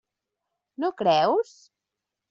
No 0.85 0.91
creus? 1.03 1.57